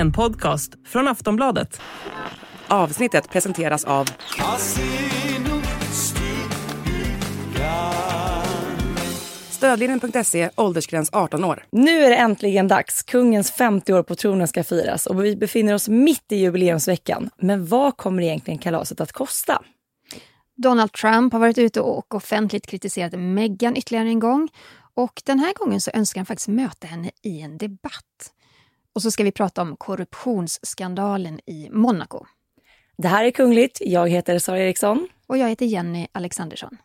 [0.00, 1.80] En podcast från Aftonbladet.
[2.68, 4.08] Avsnittet presenteras av
[9.50, 11.64] Stödlinjen.se, åldersgräns 18 år.
[11.72, 13.02] Nu är det äntligen dags.
[13.02, 17.30] Kungens 50 år på tronen ska firas och vi befinner oss mitt i jubileumsveckan.
[17.38, 19.62] Men vad kommer egentligen kalaset att kosta?
[20.56, 24.48] Donald Trump har varit ute och offentligt kritiserat Meghan ytterligare en gång.
[24.94, 28.32] Och den här gången så önskar han faktiskt möta henne i en debatt.
[29.00, 32.26] Och så ska vi prata om korruptionsskandalen i Monaco.
[32.98, 33.78] Det här är Kungligt.
[33.80, 35.08] Jag heter Sara Eriksson.
[35.26, 36.76] Och jag heter Jenny Alexandersson.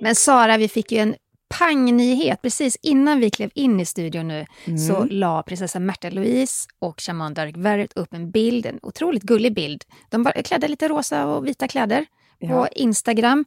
[0.00, 1.14] Men Sara, vi fick ju en
[1.58, 2.42] pangnyhet.
[2.42, 4.78] Precis innan vi klev in i studion nu mm.
[4.78, 9.54] så la prinsessa Märta Louise och shaman Dark Verrett upp en bild, en otroligt gullig
[9.54, 9.84] bild.
[10.08, 12.06] De var klädda lite rosa och vita kläder
[12.38, 12.48] ja.
[12.48, 13.44] på Instagram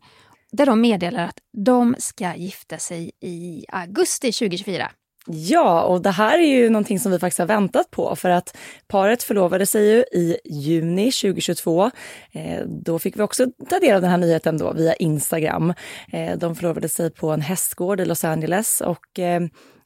[0.52, 4.92] där de meddelar att de ska gifta sig i augusti 2024.
[5.28, 8.58] Ja, och det här är ju någonting som vi faktiskt har väntat på för att
[8.88, 11.92] paret förlovade sig ju i juni 2022.
[12.31, 15.73] Eh, då fick vi också ta del av den här nyheten då via Instagram.
[16.11, 19.42] Eh, de förlovade sig på en hästgård i Los Angeles och eh,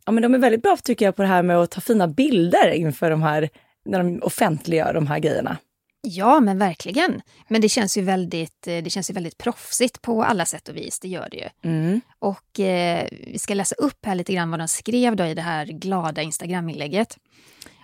[0.06, 2.08] ja, men de är väldigt bra tycker jag på det här med att ta fina
[2.08, 3.50] bilder inför de här,
[3.86, 5.58] när de offentliggör de här grejerna.
[6.06, 7.22] Ja, men verkligen.
[7.48, 10.76] Men det känns ju väldigt, eh, det känns ju väldigt proffsigt på alla sätt och
[10.76, 11.00] vis.
[11.00, 11.70] Det gör det ju.
[11.70, 12.02] Mm.
[12.20, 15.42] Och eh, vi ska läsa upp här lite grann vad de skrev då i det
[15.42, 17.18] här glada Instagram-inlägget.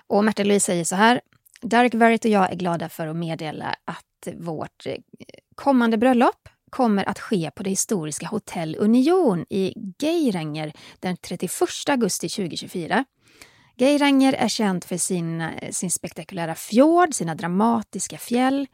[0.07, 1.21] Och Märta Louise säger så här.
[1.61, 4.95] Derek Verrett och jag är glada för att meddela att vårt eh,
[5.55, 11.51] kommande bröllop kommer att ske på det historiska Hotell Union i Geiranger den 31
[11.87, 13.05] augusti 2024.
[13.81, 18.67] Geiranger är känd för sin, sin spektakulära fjord, sina dramatiska fjäll.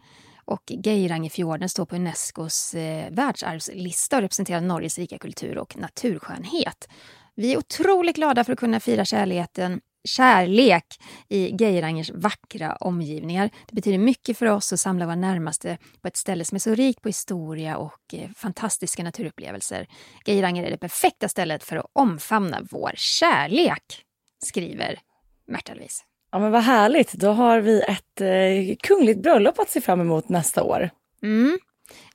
[0.46, 6.90] Och Geirangerfjorden står på Unescos eh, världsarvslista och representerar Norges rika kultur och naturskönhet.
[7.36, 10.86] Vi är otroligt glada för att kunna fira kärleken, kärlek
[11.30, 13.50] i Geirangers vackra omgivningar.
[13.67, 16.76] Det betyder mycket för oss att samla våra närmaste på ett ställe som är så
[16.76, 19.88] rikt på historia och eh, fantastiska naturupplevelser.
[20.26, 24.04] Geiranger är det perfekta stället för att omfamna vår kärlek
[24.45, 24.99] skriver
[25.48, 26.03] Märta Louise.
[26.31, 30.30] Ja men vad härligt, då har vi ett eh, kungligt bröllop att se fram emot
[30.30, 30.89] nästa år.
[31.23, 31.59] Mm.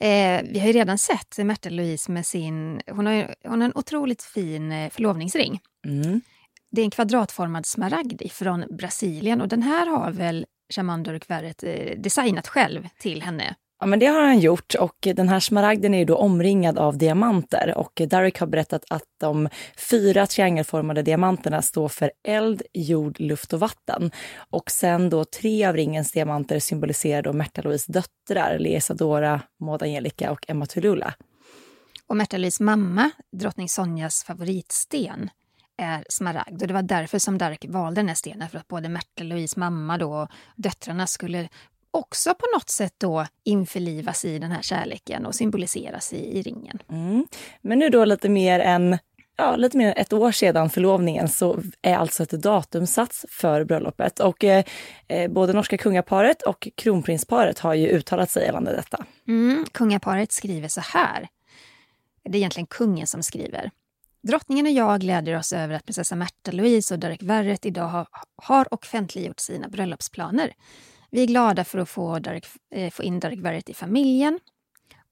[0.01, 3.73] Eh, vi har ju redan sett Märta Louise med sin, hon har, hon har en
[3.75, 5.61] otroligt fin eh, förlovningsring.
[5.87, 6.21] Mm.
[6.71, 11.63] Det är en kvadratformad smaragd från Brasilien och den här har väl Shaman Durk Verret
[11.63, 13.55] eh, designat själv till henne.
[13.83, 16.99] Ja, men det har han gjort och den här smaragden är ju då omringad av
[16.99, 19.49] diamanter och Derek har berättat att de
[19.91, 24.11] fyra triangelformade diamanterna står för eld, jord, luft och vatten.
[24.51, 30.31] Och sen då tre av ringens diamanter symboliserar då Märta Louise döttrar, Lesadora, Maud Angelica
[30.31, 31.15] och Emma Tulula.
[32.07, 35.31] Och Märta Louises mamma, drottning Sonjas favoritsten,
[35.77, 36.63] är smaragd.
[36.63, 39.61] Och det var därför som Dark valde den här stenen, för att både Märta Louise
[39.61, 41.49] mamma då och döttrarna skulle
[41.93, 46.79] också på något sätt då införlivas i den här kärleken och symboliseras i, i ringen.
[46.91, 47.27] Mm.
[47.61, 48.99] Men nu då lite mer än
[49.37, 53.65] ja, lite mer än ett år sedan förlovningen så är alltså ett datum satts för
[53.65, 54.21] bröllopet.
[54.21, 54.65] Och eh,
[55.09, 59.05] eh, både norska kungaparet och kronprinsparet har ju uttalat sig gällande detta.
[59.29, 61.29] Mm, kungaparet skriver så här.
[62.25, 63.71] Det är egentligen kungen som skriver.
[64.23, 68.07] Drottningen och jag gläder oss över att prinsessa Märta Louise och Derek Verret idag har,
[68.37, 70.53] har offentliggjort sina bröllopsplaner.
[71.13, 74.41] Vi är glada för att få, Dark, eh, få in Dark Verret i familjen.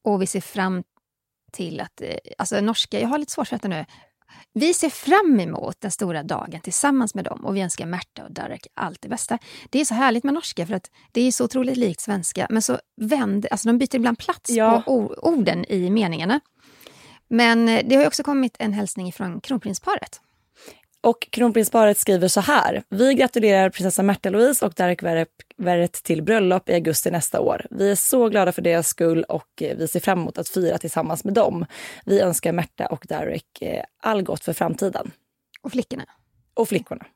[0.05, 0.83] Och vi ser fram
[1.53, 2.00] till att...
[2.00, 3.84] Eh, alltså norska, jag har lite svårt för detta nu.
[4.53, 8.33] Vi ser fram emot den stora dagen tillsammans med dem och vi önskar Märta och
[8.33, 9.39] Darek allt det bästa.
[9.71, 12.62] Det är så härligt med norska för att det är så otroligt likt svenska men
[12.62, 14.83] så vänder, alltså de byter ibland plats ja.
[14.87, 16.41] på orden i meningarna.
[17.28, 20.21] Men eh, det har också kommit en hälsning från kronprinsparet.
[21.03, 22.83] Och kronprinsparet skriver så här.
[22.88, 25.03] Vi gratulerar prinsessa Märta Louise och Derek
[25.56, 27.66] Verret till bröllop i augusti nästa år.
[27.71, 30.78] Vi är så glada för deras skull och eh, vi ser fram emot att fira
[30.78, 31.66] tillsammans med dem.
[32.04, 35.10] Vi önskar Märta och Derek eh, all gott för framtiden.
[35.63, 36.04] Och flickorna.
[36.54, 37.07] Och flickorna.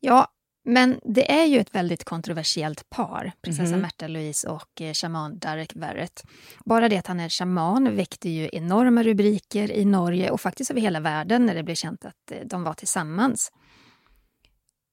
[0.00, 0.28] Ja,
[0.68, 3.80] men det är ju ett väldigt kontroversiellt par, prinsessa mm.
[3.80, 6.24] Märta Louise och eh, shaman Darek Verret.
[6.64, 10.80] Bara det att han är shaman väckte ju enorma rubriker i Norge och faktiskt över
[10.80, 13.52] hela världen när det blev känt att eh, de var tillsammans.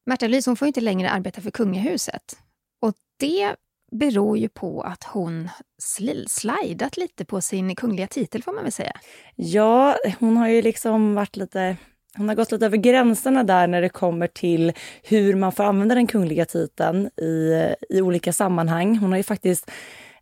[0.06, 2.38] Märta Louise hon får inte längre arbeta för kungahuset.
[2.82, 3.56] Och det
[3.92, 5.50] beror ju på att hon
[5.82, 8.94] sl slidat lite på sin kungliga titel får man väl säga.
[9.36, 11.78] Ja, hon har ju liksom varit lite
[12.18, 14.74] hon har gått lite över gränserna där när det kommer till
[15.04, 18.98] hur man får använda den kungliga titeln i, i olika sammanhang.
[18.98, 19.72] Hon har ju faktiskt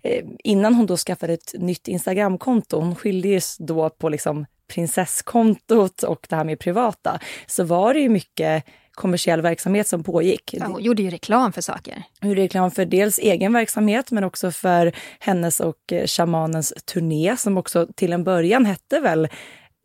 [0.04, 6.26] eh, innan hon då skaffade ett nytt Instagramkonto, hon skildes då på liksom prinsesskontot och
[6.30, 10.54] det här med privata, så var det ju mycket kommersiell verksamhet som pågick.
[10.54, 12.04] Ja, hon gjorde ju reklam för saker.
[12.22, 17.38] Hon gjorde reklam för dels egen verksamhet men också för hennes och eh, shamanens turné
[17.38, 19.30] som också till en början hette väl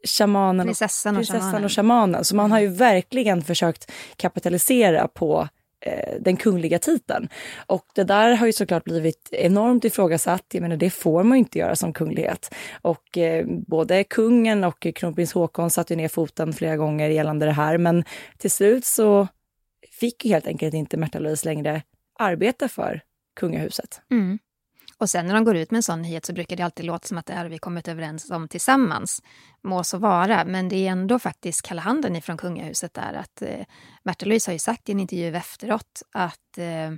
[0.04, 1.64] Shamanen Prinsessan och, Prinsessan shamanen.
[1.64, 2.24] och shamanen.
[2.24, 5.48] Så man har ju verkligen försökt kapitalisera på
[5.80, 7.28] eh, den kungliga titeln.
[7.66, 10.44] Och det där har ju såklart blivit enormt ifrågasatt.
[10.52, 12.54] Jag menar, det får man ju inte göra som kunglighet.
[12.82, 17.78] Och eh, både kungen och kronprins Haakon satte ner foten flera gånger gällande det här.
[17.78, 18.04] Men
[18.38, 19.28] till slut så
[20.00, 21.82] fick ju helt enkelt inte Märta Louise längre
[22.18, 23.00] arbeta för
[23.40, 24.00] kungahuset.
[24.10, 24.38] Mm.
[24.98, 27.08] Och sen när de går ut med en sån nyhet så brukar det alltid låta
[27.08, 29.22] som att det har vi kommit överens om tillsammans.
[29.62, 33.66] Må så vara, men det är ändå faktiskt kalla handen ifrån kungahuset där att eh,
[34.02, 36.92] Märta Louise har ju sagt i en intervju efteråt att eh,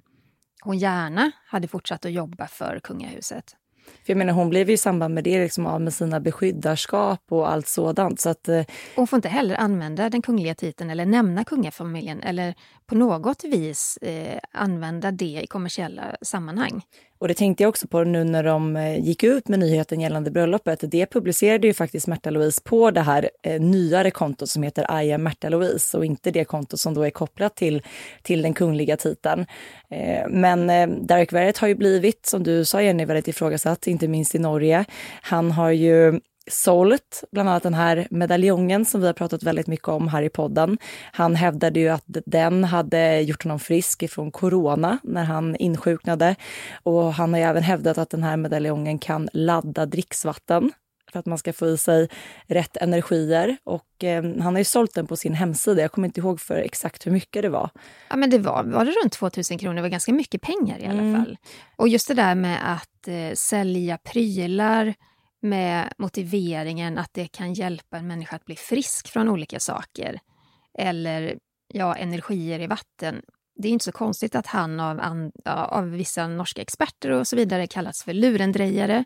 [0.62, 3.56] hon gärna hade fortsatt att jobba för kungahuset.
[3.88, 7.20] För jag menar, hon blev ju i samband med det liksom av med sina beskyddarskap
[7.28, 8.20] och allt sådant.
[8.20, 8.64] Så att, eh,
[8.96, 12.54] Hon får inte heller använda den kungliga titeln eller nämna kungafamiljen eller
[12.88, 16.82] på något vis eh, använda det i kommersiella sammanhang.
[17.18, 20.30] Och det tänkte jag också på nu när de eh, gick ut med nyheten gällande
[20.30, 20.84] bröllopet.
[20.90, 25.12] Det publicerade ju faktiskt Märta Louise på det här eh, nyare kontot som heter I
[25.12, 27.82] am Märta Louise och inte det kontot som då är kopplat till,
[28.22, 29.46] till den kungliga titeln.
[29.90, 34.08] Eh, men eh, Derek Verrett har ju blivit, som du sa Jenny, väldigt ifrågasatt, inte
[34.08, 34.84] minst i Norge.
[35.22, 36.20] Han har ju
[36.50, 40.28] sålt bland annat den här medaljongen som vi har pratat väldigt mycket om här i
[40.28, 40.78] podden.
[41.12, 46.36] Han hävdade ju att den hade gjort honom frisk ifrån corona när han insjuknade.
[46.82, 50.72] Och han har ju även hävdat att den här medaljongen kan ladda dricksvatten
[51.12, 52.08] för att man ska få i sig
[52.46, 53.56] rätt energier.
[53.64, 55.82] Och eh, han har ju sålt den på sin hemsida.
[55.82, 57.70] Jag kommer inte ihåg för exakt hur mycket det var.
[58.10, 60.86] Ja, men det var, var det runt 2000 kronor, det var ganska mycket pengar i
[60.86, 61.24] alla Mm.
[61.24, 61.36] fall.
[61.76, 64.94] Och just det där med att eh, sälja prylar
[65.42, 70.20] med motiveringen att det kan hjälpa en människa att bli frisk från olika saker.
[70.78, 71.38] Eller
[71.74, 73.22] ja, energier i vatten.
[73.56, 77.36] Det är inte så konstigt att han av, an, av vissa norska experter och så
[77.36, 79.04] vidare kallats för lurendrejare.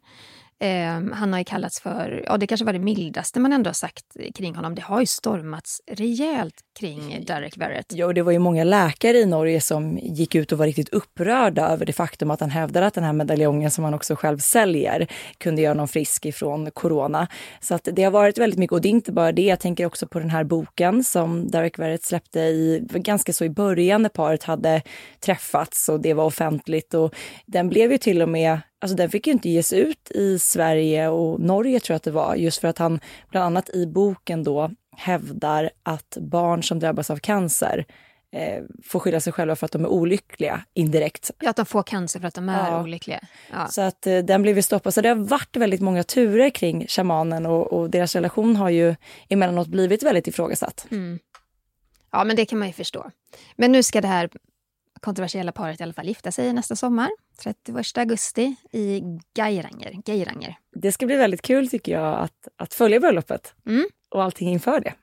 [0.62, 3.75] Eh, han har ju kallats för, ja det kanske var det mildaste man ändå har
[3.75, 4.05] sagt
[4.35, 4.75] kring honom.
[4.75, 7.87] Det har ju stormats rejält kring Derek Verrett.
[7.88, 10.88] Ja, och det var ju många läkare i Norge som gick ut och var riktigt
[10.88, 14.38] upprörda över det faktum att han hävdade att den här medaljongen som han också själv
[14.38, 15.06] säljer
[15.38, 17.29] kunde göra någon frisk ifrån corona.
[17.61, 19.87] Så att det har varit väldigt mycket, och det är inte bara det, jag tänker
[19.87, 24.08] också på den här boken som Derek Verrett släppte i, ganska så i början när
[24.08, 24.82] paret hade
[25.20, 27.15] träffats och det var offentligt och
[27.47, 31.08] den blev ju till och med Alltså den fick ju inte ges ut i Sverige
[31.08, 33.00] och Norge tror jag att det var, just för att han
[33.31, 37.87] bland annat i boken då hävdar att barn som drabbas av cancer
[38.32, 41.31] eh, får skylla sig själva för att de är olyckliga indirekt.
[41.40, 42.82] Ja, att de får cancer för att de är Ja.
[42.82, 43.20] olyckliga.
[43.52, 43.67] Ja.
[43.69, 44.94] Så att eh, den blev ju stoppad.
[44.94, 48.94] Så det har varit väldigt många turer kring shamanen och, och deras relation har ju
[49.29, 50.87] emellanåt blivit väldigt ifrågasatt.
[50.90, 51.19] Mm.
[52.12, 53.11] ja, men det kan man ju förstå.
[53.56, 54.29] Men nu ska det här
[55.02, 57.10] kontroversiella paret i alla fall gifta sig nästa sommar,
[57.43, 59.02] 31 augusti, i
[59.34, 60.02] Geiranger.
[60.06, 60.56] Geiranger.
[60.75, 63.84] Det ska bli väldigt kul tycker jag att, att följa bröllopet Mm.
[64.10, 64.94] och allting inför det.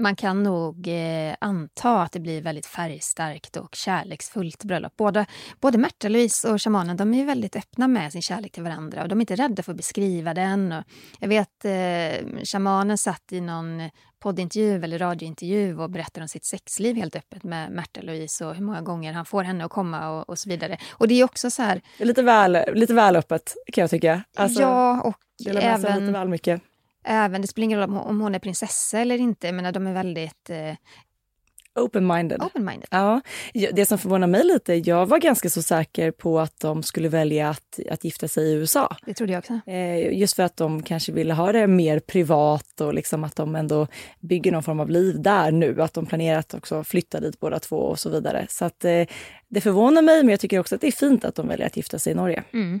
[0.00, 4.96] Man kan nog eh, anta att det blir väldigt färgstarkt och kärleksfullt bröllop.
[4.96, 5.26] Både,
[5.60, 9.08] både Märta Louise och shamanen de är väldigt öppna med sin kärlek till varandra och
[9.08, 10.72] de är inte rädda för att beskriva den.
[10.72, 10.84] Och
[11.20, 16.96] jag vet eh, shamanen satt i någon poddintervju eller radiointervju och berättade om sitt sexliv
[16.96, 20.28] helt öppet med Märta Louise och hur många gånger han får henne att komma och,
[20.28, 20.78] och så vidare.
[20.90, 24.22] Och det är också så här, Lite väl, lite väl öppet kan jag tycka.
[24.36, 26.62] Alltså, ja och sig lite även, väl mycket.
[27.04, 29.92] Även, det spelar ingen roll om, hon är prinsessa eller inte, jag menar de är
[29.92, 30.74] väldigt eh,
[31.78, 32.40] Open-minded.
[32.90, 33.20] Ja,
[33.52, 37.08] ja, det som förvånar mig lite, jag var ganska så säker på att de skulle
[37.08, 38.96] välja att, att gifta sig i USA.
[39.06, 39.60] Det trodde jag också.
[39.66, 43.54] Eh, just för att de kanske ville ha det mer privat och liksom att de
[43.54, 43.86] ändå
[44.20, 45.82] bygger någon form av liv där nu.
[45.82, 48.46] Att de planerar att också flytta dit båda två och så vidare.
[48.48, 49.04] Så att eh,
[49.48, 51.76] det förvånar mig, men jag tycker också att det är fint att de väljer att
[51.76, 52.44] gifta sig i Norge.
[52.52, 52.80] Mm.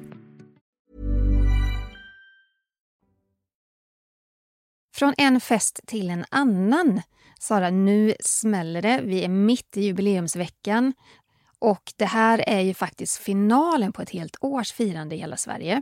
[5.01, 7.01] Från en fest till en annan.
[7.39, 9.01] Sara, nu smäller det.
[9.03, 10.93] Vi är mitt i jubileumsveckan.
[11.59, 15.81] Och det här är ju faktiskt finalen på ett helt års firande i hela Sverige.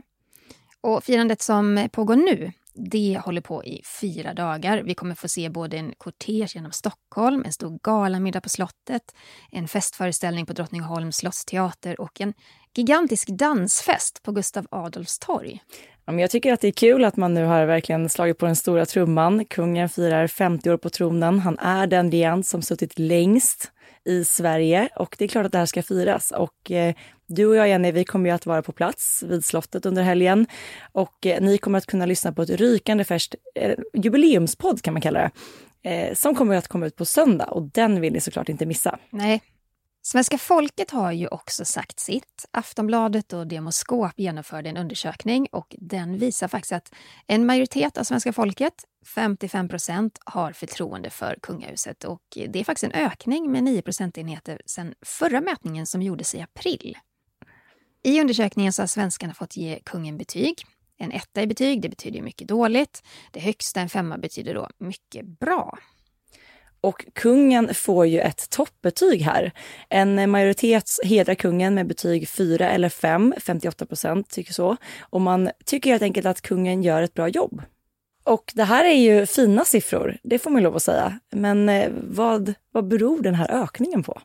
[0.80, 4.82] Och firandet som pågår nu, det håller på i fyra dagar.
[4.82, 9.14] Vi kommer få se både en kortege genom Stockholm, en stor galamiddag på slottet,
[9.50, 12.34] en festföreställning på Drottningholms slottsteater och en
[12.74, 15.62] gigantisk dansfest på Gustav Adolfs torg.
[16.18, 18.86] Jag tycker att det är kul att man nu har verkligen slagit på den stora
[18.86, 19.44] trumman.
[19.44, 21.38] Kungen firar 50 år på tronen.
[21.38, 23.72] Han är den regent som suttit längst
[24.04, 26.30] i Sverige och det är klart att det här ska firas.
[26.30, 26.94] Och eh,
[27.26, 30.46] du och jag, Jenny, vi kommer ju att vara på plats vid slottet under helgen
[30.92, 35.00] och eh, ni kommer att kunna lyssna på ett rykande färskt eh, jubileumspodd kan man
[35.00, 35.30] kalla
[35.82, 38.66] det, eh, som kommer att komma ut på söndag och den vill ni såklart inte
[38.66, 38.98] missa.
[39.10, 39.40] Nej,
[40.02, 42.46] Svenska folket har ju också sagt sitt.
[42.50, 46.92] Aftonbladet och Demoskop genomförde en undersökning och den visar faktiskt att
[47.26, 48.74] en majoritet av svenska folket,
[49.14, 54.60] 55 procent, har förtroende för kungahuset och det är faktiskt en ökning med 9 procentenheter
[54.66, 56.98] sedan förra mätningen som gjordes i april.
[58.02, 60.54] I undersökningen så har svenskarna fått ge kungen betyg.
[60.96, 63.02] En etta i betyg, det betyder mycket dåligt.
[63.30, 65.78] Det högsta, en femma, betyder då mycket bra.
[66.80, 69.52] Och kungen får ju ett toppbetyg här.
[69.88, 74.76] En majoritet hedrar kungen med betyg 4 eller 5, 58 procent tycker så.
[75.00, 77.62] Och man tycker helt enkelt att kungen gör ett bra jobb.
[78.24, 81.20] Och det här är ju fina siffror, det får man lov att säga.
[81.30, 84.20] Men eh, vad, vad beror den här ökningen på?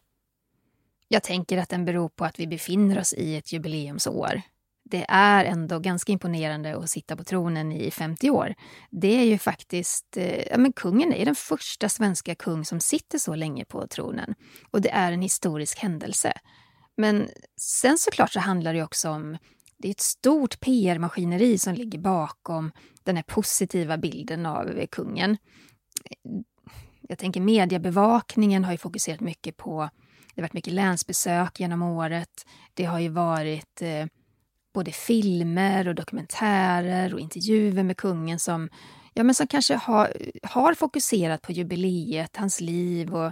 [1.08, 4.42] Jag tänker att den beror på att vi befinner oss i ett jubileumsår
[4.90, 8.56] det är ändå ganska imponerande att sitta på tronen i 50 år.
[8.90, 13.18] Det är ju faktiskt, eh, ja men kungen är den första svenska kung som sitter
[13.18, 14.36] så länge på tronen.
[14.72, 16.34] Och det är en historisk händelse.
[16.98, 17.30] Men
[17.62, 19.38] sen såklart så handlar det också om,
[19.78, 22.72] det är ett stort PR-maskineri som ligger bakom
[23.04, 25.38] den här positiva bilden av kungen.
[27.02, 29.90] Jag tänker mediebevakningen har ju fokuserat mycket på,
[30.36, 32.46] det har varit mycket länsbesök genom året.
[32.74, 34.06] Det har ju varit eh,
[34.76, 38.70] både filmer och dokumentärer och intervjuer med kungen som,
[39.14, 40.14] ja, men som kanske har,
[40.44, 43.32] har fokuserat på jubileet, hans liv och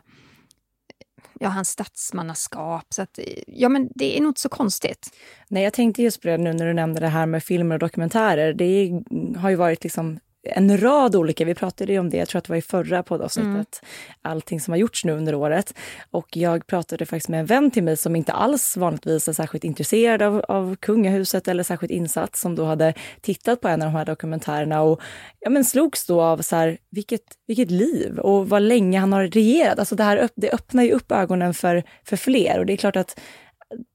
[1.39, 2.85] ja, hans statsmannaskap.
[2.89, 5.09] Så att, ja, men det är nog inte så konstigt.
[5.47, 7.79] Nej, jag tänkte just på det nu när du nämnde det här med filmer och
[7.79, 8.53] dokumentärer.
[8.53, 8.91] Det
[9.39, 12.45] har ju varit liksom en rad olika, vi pratade ju om det, jag tror att
[12.45, 14.19] det var i förra poddavsnittet, mm.
[14.21, 15.73] allting som har gjorts nu under året.
[16.11, 19.63] Och jag pratade faktiskt med en vän till mig som inte alls vanligtvis är särskilt
[19.63, 23.97] intresserad av, av kungahuset eller särskilt insatt, som då hade tittat på en av de
[23.97, 25.01] här dokumentärerna och
[25.39, 29.27] ja, men slogs då av så här, vilket, vilket liv och vad länge han har
[29.27, 29.79] regerat.
[29.79, 32.95] Alltså det här det öppnar ju upp ögonen för, för fler och det är klart
[32.95, 33.19] att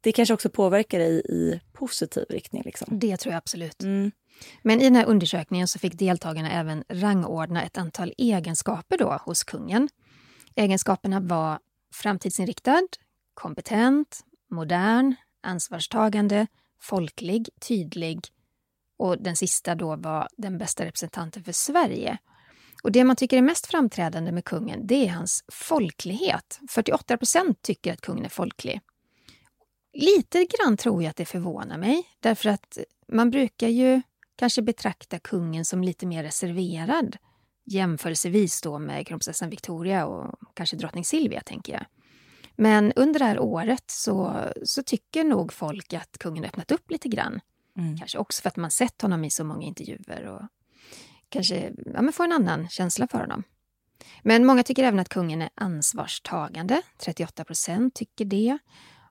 [0.00, 2.62] det kanske också påverkar dig i positiv riktning.
[2.64, 2.98] Liksom.
[2.98, 3.82] Det tror jag absolut.
[3.82, 4.10] Mm.
[4.62, 9.44] Men i den här undersökningen så fick deltagarna även rangordna ett antal egenskaper då hos
[9.44, 9.88] kungen.
[10.54, 11.58] Egenskaperna var
[11.94, 12.82] framtidsinriktad,
[13.34, 16.46] kompetent, modern, ansvarstagande,
[16.80, 18.20] folklig, tydlig
[18.96, 22.18] och den sista då var den bästa representanten för Sverige.
[22.82, 26.60] Och Det man tycker är mest framträdande med kungen det är hans folklighet.
[26.70, 28.80] 48 procent tycker att kungen är folklig.
[29.92, 32.78] Lite grann tror jag att det förvånar mig, därför att
[33.12, 34.02] man brukar ju
[34.38, 37.16] kanske betrakta kungen som lite mer reserverad
[37.64, 41.84] jämförelsevis då med kronprinsessan Victoria och kanske drottning Silvia, tänker jag.
[42.56, 47.08] Men under det här året så, så tycker nog folk att kungen öppnat upp lite
[47.08, 47.40] grann.
[47.76, 47.98] Mm.
[47.98, 50.42] Kanske också för att man sett honom i så många intervjuer och
[51.28, 53.42] kanske ja, men får en annan känsla för honom.
[54.22, 56.82] Men många tycker även att kungen är ansvarstagande.
[56.98, 58.58] 38 procent tycker det.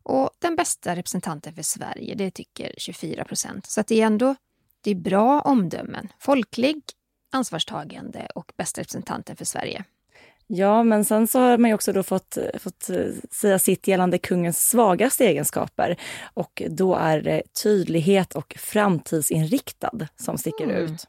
[0.03, 3.65] Och den bästa representanten för Sverige, det tycker 24 procent.
[3.65, 4.35] Så att det är ändå
[4.87, 6.07] det är bra omdömen.
[6.19, 6.81] Folklig,
[7.31, 9.83] ansvarstagande och bästa representanten för Sverige.
[10.47, 14.17] Ja, men sen så har man ju också då fått, fått eh, säga sitt gällande
[14.17, 15.99] kungens svagaste egenskaper.
[16.33, 20.75] Och då är det tydlighet och framtidsinriktad som sticker mm.
[20.75, 21.07] ut.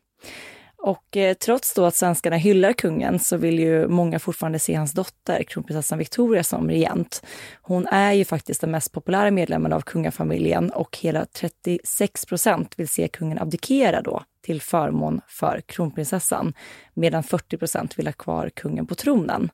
[0.82, 4.92] Och eh, trots då att svenskarna hyllar kungen så vill ju många fortfarande se hans
[4.92, 7.22] dotter, kronprinsessan Victoria, som regent.
[7.62, 12.88] Hon är ju faktiskt den mest populära medlemmen av kungafamiljen och hela 36 procent vill
[12.88, 16.54] se kungen abdikera då till förmån för kronprinsessan,
[16.94, 19.50] medan 40 procent vill ha kvar kungen på tronen.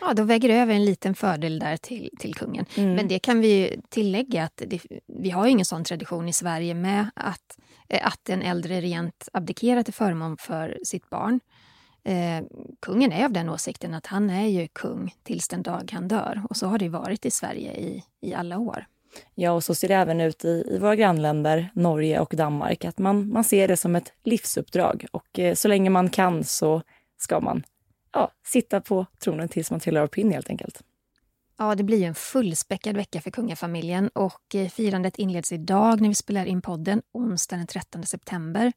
[0.00, 2.66] Ja, då väger det över en liten fördel där till, till kungen.
[2.76, 2.94] Mm.
[2.94, 7.10] Men det kan vi tillägga att det, vi har ingen sån tradition i Sverige med
[7.14, 7.58] att,
[7.88, 11.40] eh, att en äldre regent abdikerar till förmån för sitt barn.
[12.04, 12.44] Eh,
[12.80, 16.42] kungen är av den åsikten att han är ju kung tills den dag han dör.
[16.50, 18.86] Och så har det varit i Sverige i, i alla år.
[19.34, 22.98] Ja, och så ser det även ut i, i våra grannländer, Norge och Danmark, att
[22.98, 25.06] man, man ser det som ett livsuppdrag.
[25.10, 26.82] Och eh, så länge man kan så
[27.18, 27.62] ska man
[28.12, 30.82] ja, sitta på tronen tills man trillar av pinn helt enkelt.
[31.58, 36.08] Ja, det blir ju en fullspäckad vecka för kungafamiljen och eh, firandet inleds idag när
[36.08, 38.72] vi spelar in podden, onsdag den 13 september.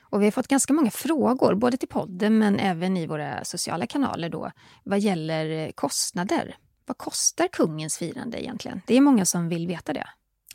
[0.00, 3.86] Och vi har fått ganska många frågor, både till podden men även i våra sociala
[3.86, 4.50] kanaler då,
[4.84, 6.56] vad gäller eh, kostnader.
[6.86, 8.82] Vad kostar kungens firande egentligen?
[8.86, 10.06] Det är många som vill veta det.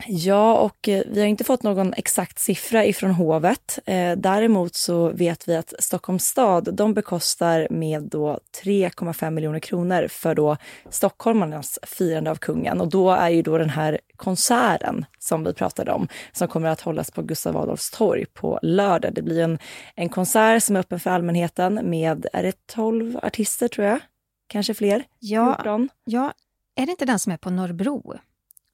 [0.06, 3.78] Ja, och eh, vi har inte fått någon exakt siffra ifrån hovet.
[3.86, 10.08] Eh, däremot så vet vi att Stockholms stad de bekostar med då 3,5 miljoner kronor
[10.08, 10.56] för då
[10.90, 12.80] stockholmarnas firande av kungen.
[12.80, 16.80] Och då är ju då den här konserten som vi pratade om, som kommer att
[16.80, 19.14] hållas på Gustav Adolfs torg på lördag.
[19.14, 19.58] Det blir en,
[19.94, 23.98] en konsert som är öppen för allmänheten med, är det 12 artister tror jag?
[24.46, 25.04] Kanske fler?
[25.18, 25.88] Ja, 14?
[26.04, 26.32] ja,
[26.76, 28.18] är det inte den som är på Norrbro?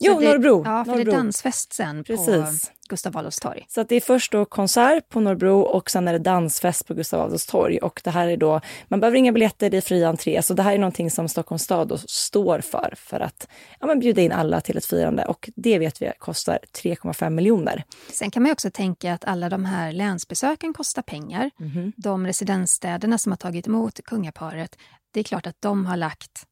[0.00, 0.62] Jo, det, Norrbro.
[0.64, 1.04] Ja, för Norrbro.
[1.04, 2.26] det är dansfest sen Precis.
[2.68, 3.66] på Gustav Adolfs torg.
[3.68, 6.94] Så att det är först då konsert på Norrbro och sen är det dansfest på
[6.94, 7.78] Gustav Adolfs torg.
[7.78, 10.42] Och det här är då, man behöver inga biljetter, det är fri entré.
[10.42, 13.48] Så det här är någonting som Stockholms stad står för, för att
[13.80, 15.24] ja, men bjuda in alla till ett firande.
[15.24, 17.84] Och det vet vi kostar 3,5 miljoner.
[18.12, 21.50] Sen kan man också tänka att alla de här länsbesöken kostar pengar.
[21.58, 21.92] Mhm.
[21.96, 24.76] De residensstäderna som har tagit emot kungaparet,
[25.10, 26.44] det är klart att de har lagt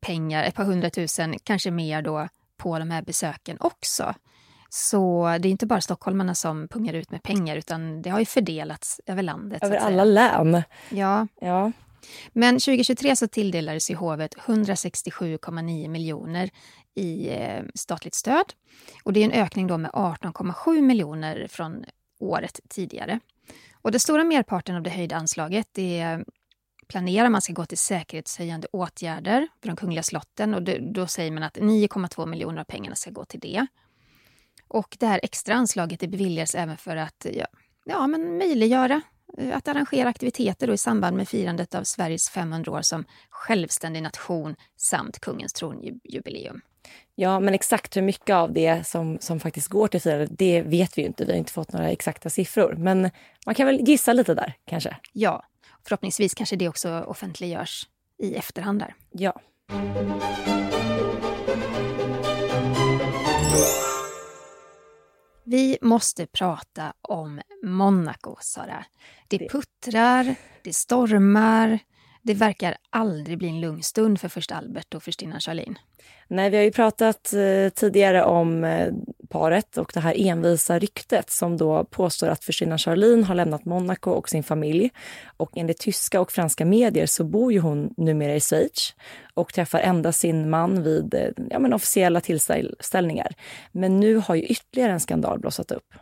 [0.00, 4.14] pengar, ett par hundratusen, kanske mer då, på de här besöken också.
[4.68, 8.24] Så det är inte bara stockholmarna som pungar ut med pengar utan det har ju
[8.24, 9.62] fördelats över landet.
[9.64, 10.62] Över alla län.
[10.90, 11.72] Ja, Ja.
[12.32, 16.50] men 2023 så tilldelades ju hovet 167,9 miljoner
[16.94, 18.44] i eh, statligt stöd.
[19.04, 21.84] Och det är en ökning då med 18,7 miljoner från
[22.20, 23.20] året tidigare.
[23.82, 26.18] Och den stora merparten av det höjda anslaget det
[26.84, 31.30] planerar man ska gå till säkerhetshöjande åtgärder för de kungliga slotten och det, då säger
[31.30, 33.66] man att 9,2 miljoner av pengarna ska gå till det.
[34.68, 37.46] Och det här extra anslaget det beviljas även för att ja,
[37.84, 39.00] ja, men möjliggöra
[39.38, 44.56] eh, att arrangera aktiviteter i samband med firandet av Sveriges 500 år som självständig nation
[44.76, 46.60] samt kungens tronjubileum.
[47.14, 50.98] ja, men exakt hur mycket av det som, som faktiskt går till firandet, det vet
[50.98, 51.24] vi ju inte.
[51.24, 52.74] Vi har inte fått några exakta siffror.
[52.78, 53.10] Men
[53.46, 54.96] man kan väl gissa lite där, kanske.
[55.12, 55.44] Ja,
[55.88, 57.88] förhoppningsvis kanske det också offentliggörs
[58.22, 58.94] i efterhand där.
[59.10, 59.40] Ja.
[65.44, 68.84] Vi måste prata om Monaco, Sara.
[69.28, 71.78] Det Det- puttrar, det stormar.
[72.26, 75.76] Det verkar aldrig bli en lugn stund för först Albert och förstinnan Charlene.
[76.28, 78.92] Nej, vi har ju pratat eh, tidigare om eh,
[79.28, 84.10] paret och det här envisa ryktet som då påstår att förstinnan Charlene har lämnat Monaco
[84.10, 84.90] och sin familj.
[85.36, 88.94] Och enligt tyska och franska medier så bor ju hon numera i Schweiz
[89.34, 93.34] och träffar endast sin man vid eh, ja, men officiella tillställningar.
[93.72, 95.94] Men nu har ju ytterligare en skandal blossat upp.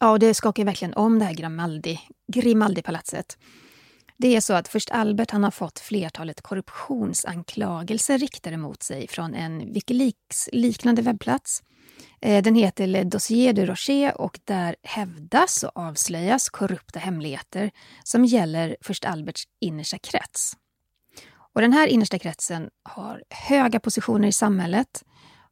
[0.00, 2.00] Ja, och det skakar verkligen om det här Grimaldi,
[2.32, 3.36] Grimaldi-palatset.
[4.16, 9.34] Det är så att först Albert han har fått flertalet korruptionsanklagelser riktade mot sig från
[9.34, 11.62] en Wikileaks-liknande webbplats.
[12.20, 17.70] Eh, den heter Le Dossier de Rocher och där hävdas och avslöjas korrupta hemligheter
[18.04, 20.56] som gäller först Alberts innersta krets.
[21.54, 25.04] Och den här innersta kretsen har höga positioner i samhället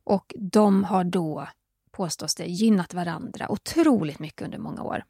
[0.04, 1.48] och de har då,
[1.92, 5.04] påstås det, gynnat varandra otroligt mycket under många år.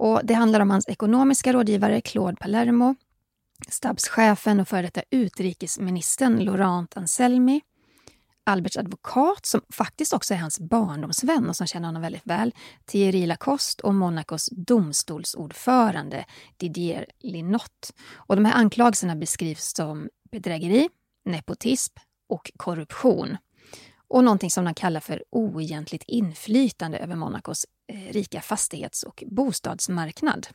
[0.00, 2.94] Och det handlar om hans ekonomiska rådgivare Claude Palermo,
[3.68, 7.60] stabschefen och före detta utrikesministern Laurent Anselmi,
[8.44, 12.54] Alberts advokat som faktiskt också är hans barndomsvän och som känner honom väldigt väl,
[12.86, 16.24] Thierry Lacoste och Monacos domstolsordförande
[16.56, 17.92] Didier Linott.
[18.14, 20.88] Och de här anklagelserna beskrivs som bedrägeri,
[21.24, 21.94] nepotism
[22.28, 23.36] och korruption.
[24.10, 30.46] Och någonting som de kallar för oegentligt inflytande över Monacos eh, rika fastighets och bostadsmarknad.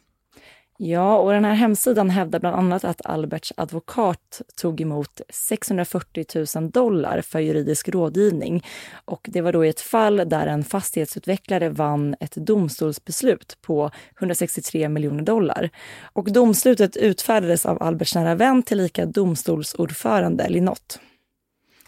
[0.77, 6.71] Ja, och den här hemsidan hävdar bland annat att Alberts advokat tog emot 640 000
[6.71, 8.65] dollar för juridisk rådgivning.
[9.05, 14.89] Och det var då i ett fall där en fastighetsutvecklare vann ett domstolsbeslut på 163
[14.89, 15.69] miljoner dollar.
[16.13, 20.99] Och domslutet utfärdades av Alberts nära vän tillika domstolsordförande Linott.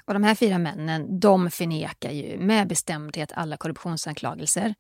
[0.08, 4.76] Och de här fyra männen de förnekar ju med bestämdhet alla korruptionsanklagelser.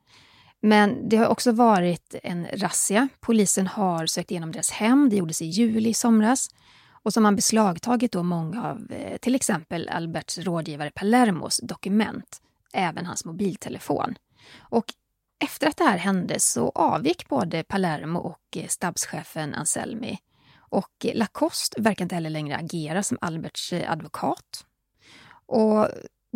[0.61, 3.07] Men det har också varit en razzia.
[3.19, 5.09] Polisen har sökt igenom deras hem.
[5.09, 6.49] Det gjordes i juli i somras.
[6.89, 12.41] Och så har man beslagtagit då många av eh, till exempel Alberts rådgivare Palermos dokument,
[12.73, 14.15] även hans mobiltelefon.
[14.59, 14.85] Och
[15.43, 20.17] efter att det här hände så avgick både Palermo och eh, stabschefen Anselmi.
[20.57, 24.65] Och eh, Lacoste verkar inte heller längre agera som Alberts advokat.
[25.47, 25.87] Och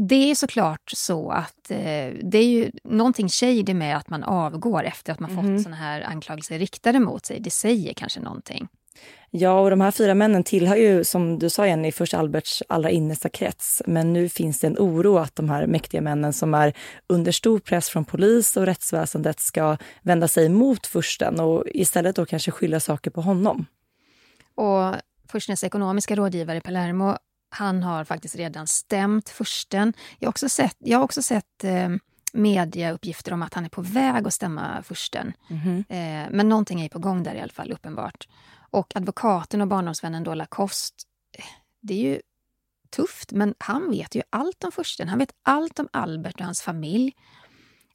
[0.08, 1.78] det är såklart så att eh,
[2.24, 5.56] det är ju någonting shady med att man avgår efter att man Mhm.
[5.58, 7.40] fått såna här anklagelser riktade mot sig.
[7.40, 8.68] Det säger kanske någonting.
[9.30, 12.90] Ja, och de här fyra männen tillhör ju, som du sa Jenny, först Alberts allra
[12.90, 13.82] innersta krets.
[13.86, 16.74] Men nu finns det en oro att de här mäktiga männen som är
[17.08, 22.26] under stor press från polis och rättsväsendet ska vända sig mot fursten och istället då
[22.26, 23.66] kanske skylla saker på honom.
[24.56, 24.96] Och
[25.32, 27.18] furstens ekonomiska rådgivare Palermo,
[27.54, 29.94] han har faktiskt redan stämt fursten.
[30.20, 31.90] Jag har också sett, jag har också sett eh,
[32.34, 35.34] mediauppgifter om att han är på väg att stämma fursten.
[35.50, 35.78] Mm.
[35.90, 38.28] Eh, men någonting är på gång där i alla fall, uppenbart.
[38.70, 40.96] Och advokaten och barndomsvännen då Lacoste,
[41.38, 41.44] eh,
[41.82, 42.22] det är ju
[42.90, 45.10] tufft, men han vet ju allt om fursten.
[45.10, 47.14] Han vet allt om Albert och hans familj.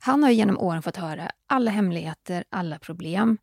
[0.01, 3.39] Han har genom åren fått höra alla hemligheter, alla problem.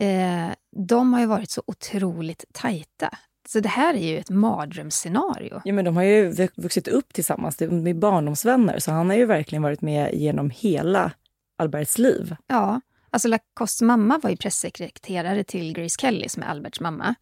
[0.00, 0.50] Eh,
[0.88, 3.18] de har ju varit så otroligt tajta.
[3.48, 5.62] Så det här är ju ett mardrömsscenario.
[5.64, 9.26] Ja, men de har ju vuxit upp tillsammans, de är barndomsvänner, så han har ju
[9.26, 11.12] verkligen varit med genom hela
[11.58, 12.36] Alberts liv.
[12.46, 12.80] Ja,
[13.10, 17.14] alltså Lacostes mamma var ju pressekreterare till Grace Kelly som är Alberts mamma.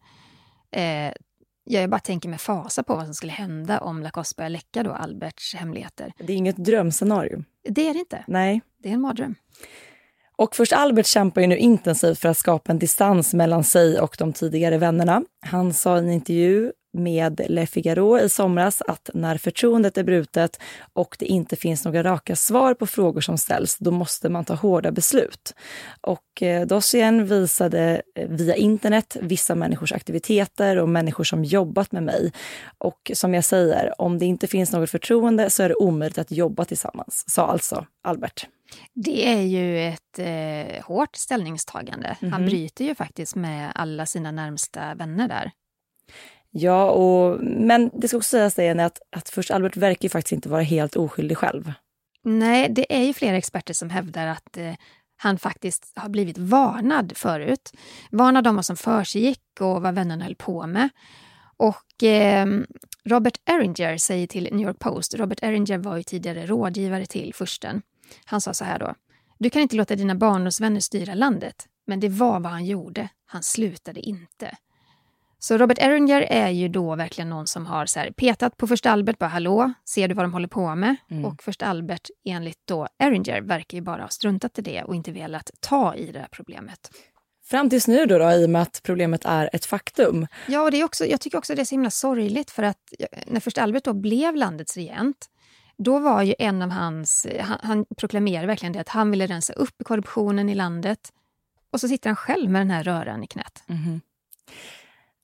[0.71, 1.13] Eh,
[1.65, 4.91] jag bara tänker med fasa på vad som skulle hända om Lacoste börjar läcka då
[4.91, 6.13] Alberts hemligheter.
[6.17, 7.43] Det är inget drömscenario.
[7.69, 8.23] Det är det inte.
[8.27, 8.61] Nej.
[8.77, 9.35] Det är en mardröm.
[10.35, 14.15] Och först Albert kämpar ju nu intensivt för att skapa en distans mellan sig och
[14.19, 15.23] de tidigare vännerna.
[15.45, 20.59] Han sa i en intervju med Le Figaro i somras att när förtroendet är brutet
[20.93, 24.53] och det inte finns några raka svar på frågor som ställs, då måste man ta
[24.53, 25.55] hårda beslut.
[26.01, 32.03] Och eh, Dossiern visade eh, via internet vissa människors aktiviteter och människor som jobbat med
[32.03, 32.31] mig.
[32.77, 36.31] Och som jag säger, om det inte finns något förtroende så är det omöjligt att
[36.31, 38.47] jobba tillsammans, sa alltså Albert.
[38.93, 42.17] Det är ju ett eh, hårt ställningstagande.
[42.21, 42.31] Mm.
[42.31, 42.49] Han mhm.
[42.49, 45.51] bryter ju faktiskt med alla sina närmsta vänner där.
[46.55, 50.31] Ja, och, men det ska också sägas det att, att först Albert verkar ju faktiskt
[50.31, 51.73] inte vara helt oskyldig själv.
[52.23, 54.73] Nej, det är ju flera experter som hävdar att eh,
[55.17, 57.73] han faktiskt har blivit varnad förut.
[58.11, 60.89] Varnad om vad som försiggick och vad vännerna höll på med.
[61.57, 62.47] Och eh,
[63.05, 67.81] Robert Eringer säger till New York Post, Robert Eringer var ju tidigare rådgivare till fursten.
[68.25, 68.95] Han sa så här då.
[69.37, 71.67] Du kan inte låta dina barndomsvänner styra landet.
[71.87, 73.09] Men det var vad han gjorde.
[73.25, 74.57] Han slutade inte.
[75.39, 78.91] Så Robert Eringer är ju då verkligen någon som har så här petat på första
[78.91, 80.95] Albert, bara hallå, ser du vad de håller på med?
[81.11, 81.25] Mm.
[81.25, 85.11] Och första Albert, enligt då Eringer, verkar ju bara ha struntat i det och inte
[85.11, 86.89] velat ta i det här problemet.
[87.45, 90.27] Fram tills nu då, då, i och med att problemet är ett faktum.
[90.47, 92.93] Ja, och det är också, jag tycker också det är så himla sorgligt för att
[93.27, 95.29] när första Albert då blev landets regent,
[95.83, 99.53] då var ju en av hans, han, han proklamerade verkligen det att han ville rensa
[99.53, 100.99] upp korruptionen i landet.
[101.71, 103.63] Och så sitter han själv med den här röran i knät.
[103.69, 104.01] Mm.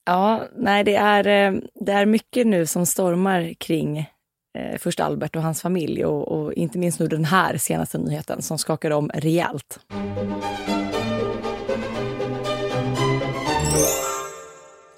[0.05, 3.97] Ja, nej det är, eh, det är mycket nu som stormar kring
[4.57, 8.41] eh, först Albert och hans familj och, och, inte minst nu den här senaste nyheten
[8.41, 9.79] som skakar om rejält.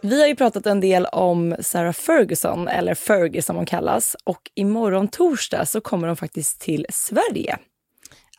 [0.03, 4.15] Vi har ju pratat en del om Sarah Ferguson, eller Fergie som hon kallas.
[4.23, 7.57] Och imorgon torsdag så kommer hon faktiskt till Sverige.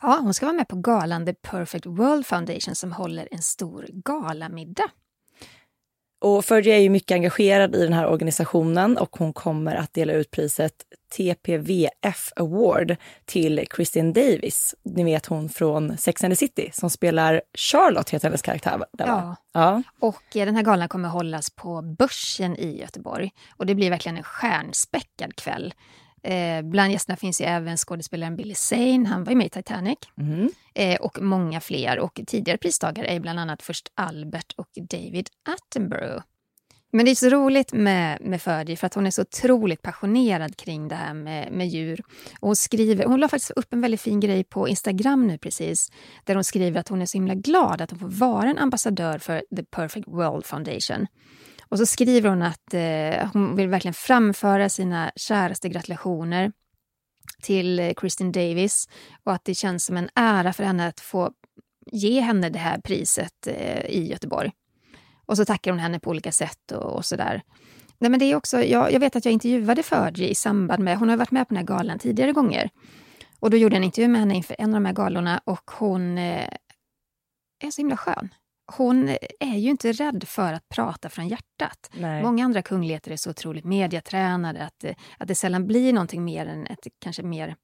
[0.01, 3.87] Ja, hon ska vara med på galan The Perfect World Foundation som håller en stor
[3.93, 4.91] galamiddag.
[6.21, 10.13] Och Fergie är ju mycket engagerad i den här organisationen och hon kommer att dela
[10.13, 10.75] ut priset
[11.17, 14.75] TPVF Award till Kristin Davis.
[14.83, 18.85] Ni vet hon från Sex and the City som spelar Charlotte, heter hennes karaktär.
[18.99, 19.37] Ja.
[19.53, 23.31] ja, och eh, den här galan kommer hållas på Börsen i Göteborg.
[23.57, 25.75] Och det blir verkligen en stjärnspäckad kväll.
[26.23, 29.99] Eh, bland gästerna finns ju även skådespelaren Billy Zane, han var ju med i Titanic.
[30.19, 30.51] Mm.
[30.75, 31.99] Eh, och många fler.
[31.99, 36.23] Och tidigare pristagare är bland annat först Albert och David Attenborough.
[36.95, 40.57] Men det är så roligt med, med Fergie för att hon är så otroligt passionerad
[40.57, 42.03] kring det här med, med djur.
[42.41, 45.93] Och hon, skriver, hon la faktiskt upp en väldigt fin grej på Instagram nu precis
[46.25, 49.19] där hon skriver att hon är så himla glad att hon får vara en ambassadör
[49.19, 51.07] för The Perfect World Foundation.
[51.69, 56.53] Och så skriver hon att eh, hon vill verkligen framföra sina käraste gratulationer
[57.43, 58.89] till Kristin Davis
[59.25, 61.33] och att det känns som en ära för henne att få
[61.93, 64.53] ge henne det här priset eh, i Göteborg.
[65.33, 67.43] Och så tackar hon henne på olika sätt och, och sådär.
[67.99, 70.99] Nej, men det är också, jag, jag vet att jag intervjuade Fergie i samband med,
[70.99, 72.71] hon har varit med på den här galan tidigare gånger.
[73.41, 75.71] Och då gjorde jag en intervju med henne inför en av de här galorna och
[75.71, 76.49] hon eh,
[77.65, 78.29] är så himla skön
[78.77, 79.09] hon
[79.41, 81.91] är ju inte rädd för att prata från hjärtat.
[81.95, 82.23] Nej.
[82.23, 84.85] Många andra kungligheter är så otroligt mediatränade att,
[85.19, 87.57] att det sällan blir någonting mer än ett kanske mer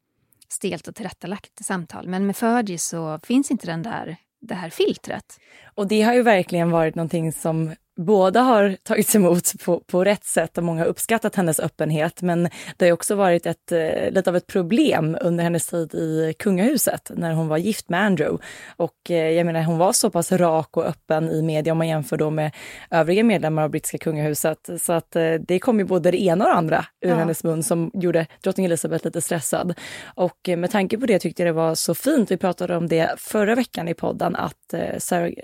[0.48, 2.09] stelt och tillrättalagt samtal.
[2.09, 5.40] Men med Fergie så finns inte den där, det här filtret.
[5.74, 10.24] Och det har ju verkligen varit någonting som båda har tagits emot på, på rätt
[10.24, 12.22] sätt och många har uppskattat hennes öppenhet.
[12.22, 16.34] Men det har också varit ett, eh, lite av ett problem under hennes tid i
[16.38, 18.44] kungahuset när hon var gift med Andrew.
[18.76, 21.88] Och eh, jag menar, hon var så pass rak och öppen i media om man
[21.88, 22.54] jämför då med
[22.90, 24.70] övriga medlemmar av brittiska kungahuset.
[24.80, 27.16] Så att eh, det kom ju både det ena och det andra ur ja.
[27.16, 29.74] hennes mun som gjorde drottning Elizabeth lite stressad.
[30.04, 33.14] Och med tanke på det tyckte jag det var så fint, vi pratade om det
[33.16, 34.74] förra veckan i podden, att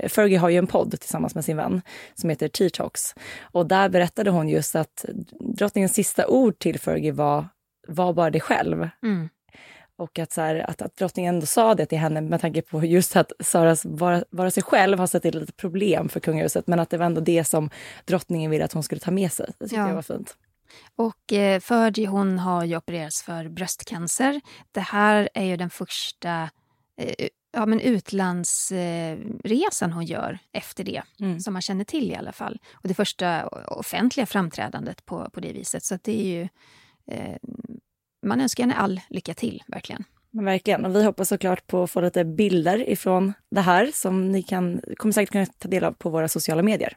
[0.08, 1.82] Fergie har ju en podd tillsammans med sin vän
[2.14, 3.14] som heter Tea Talks.
[3.42, 5.04] Och där berättade hon just att
[5.40, 7.48] drottningens sista ord till Fergie var,
[7.88, 8.88] var bara dig själv.
[9.02, 9.28] Mm.
[9.96, 12.84] Och att, så här, att, att drottningen ändå sa det till henne med tanke på
[12.84, 16.80] just att Saras vara, vara sig själv har sett till ett problem för kungahuset, men
[16.80, 17.70] att det var ändå det som
[18.04, 19.46] drottningen ville att hon skulle ta med sig.
[19.46, 19.88] Det tyckte ja.
[19.88, 20.36] jag var fint.
[20.96, 24.40] Och eh, Fergie hon har ju opererats för bröstcancer.
[24.72, 26.50] Det här är ju den första
[27.00, 31.40] eh, ja, men utlandsresan hon gör efter det, mm.
[31.40, 32.58] som man känner till i alla fall.
[32.72, 35.84] Och det första offentliga framträdandet på, på det viset.
[35.84, 36.48] Så det är ju...
[37.06, 37.36] Eh,
[38.26, 40.04] man önskar henne all lycka till, verkligen.
[40.30, 40.84] Men verkligen.
[40.84, 44.80] Och vi hoppas såklart på att få lite bilder ifrån det här som ni kan,
[44.96, 46.96] kommer säkert kunna ta del av på våra sociala medier.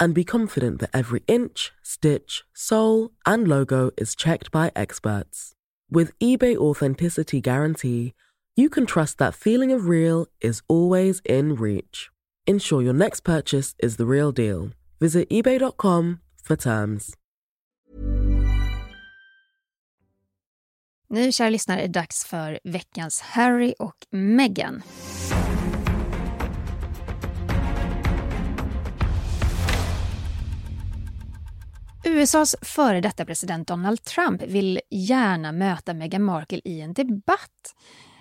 [0.00, 5.52] and be confident that every inch, stitch, sole, and logo is checked by experts.
[5.90, 8.14] With eBay Authenticity Guarantee,
[8.56, 12.10] you can trust that feeling of real is always in reach.
[12.46, 14.70] Ensure your next purchase is the real deal.
[15.00, 17.14] Visit eBay.com for terms.
[21.10, 24.82] Nu, kära lyssnare, är dags för veckans Harry och Meghan.
[32.08, 37.74] USAs före detta president Donald Trump vill gärna möta Meghan Markle i en debatt.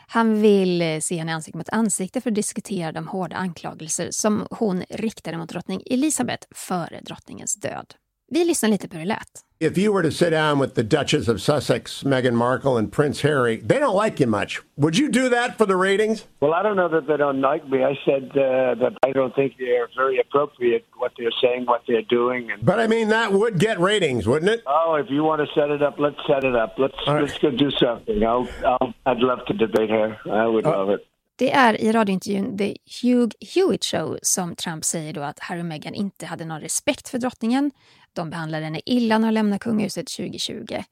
[0.08, 4.48] Han vill eh, se henne ansikte mot ansikte för att diskutera de hårda anklagelser som
[4.52, 7.94] hon riktade mot drottning Elizabeth före drottningens död.
[8.30, 9.44] Vi lyssnar lite på hur det lät.
[9.60, 13.28] If you were to sit down with the Duchess of Sussex, Meghan Markle, and Prince
[13.28, 14.62] Harry, they don't like you much.
[14.76, 16.26] Would you do that for the ratings?
[16.42, 17.84] Well, I don't know that they don't like me.
[17.84, 22.10] I said uh, that I don't think they're very appropriate what they're saying, what they're
[22.10, 22.52] doing.
[22.52, 22.66] And...
[22.66, 24.62] But I mean, that would get ratings, wouldn't it?
[24.68, 26.72] Oh, if you want to set it up, let's set it up.
[26.78, 27.22] Let's right.
[27.22, 28.24] let's go do something.
[28.24, 30.18] I'll, I'll, I'd love to debate her.
[30.44, 31.02] I would uh, love it.
[31.40, 35.66] Det är i radiointervjun The Hugh Hewitt Show som Trump säger då att Harry och
[35.66, 37.72] Meghan inte hade någon respekt för drottningen.
[38.14, 40.84] De behandlade henne illa när hon lämnade kungahuset 2020.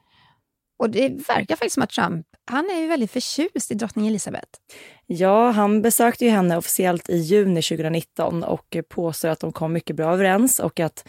[0.78, 4.47] Och det verkar faktiskt som att Trump han är ju väldigt förtjust i drottning Elizabeth.
[5.06, 9.95] Ja, han besökte ju henne officiellt i juni 2019 och påstår att de kom mycket
[9.95, 11.08] bra överens och att,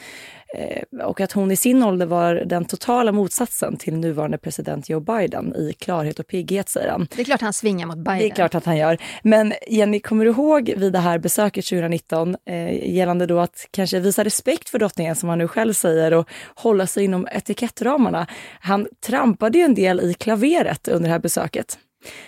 [1.05, 5.57] och att hon i sin ålder var den totala motsatsen till nuvarande president Joe Biden
[5.57, 7.09] i klarhet och pigghet, säger han.
[7.17, 8.19] Det är klart han svingar mot Biden.
[8.19, 8.99] Det är klart att han gör.
[9.23, 14.01] Men Jenny, kommer du ihåg vid det här besöket 2019 eh, gällande då att kanske
[14.01, 18.27] visa respekt för drottningen, som han nu själv säger, och hålla sig inom etikettramarna.
[18.61, 21.79] Han trampade ju en del i klaveret under det här besöket.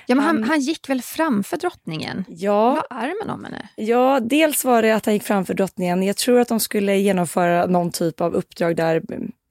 [0.06, 2.24] Ja, men han, han gick väl framför drottningen?
[2.28, 2.74] Ja.
[2.74, 3.68] Vad armen om henne?
[3.76, 6.02] Ja, dels var det att han gick framför drottningen.
[6.02, 9.02] Jag tror att de skulle genomföra någon typ av uppdrag där